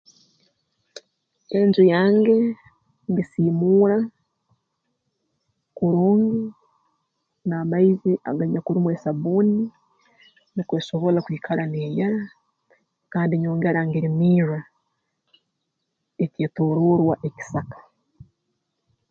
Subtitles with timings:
[1.57, 2.37] Enju yange
[3.11, 3.97] ngisiimuura
[5.77, 6.41] kurungi
[7.47, 9.61] n'amaizi aganyakurumu esabbuuni
[10.53, 12.21] nukwo esobole kwikara neeyera
[13.13, 14.59] kandi nyongera ngirimirra
[16.23, 17.79] eteetooroorwa ekisaka